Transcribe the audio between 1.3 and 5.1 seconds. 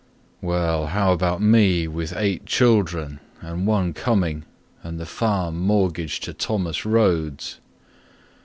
me with eight children, And one coming, and the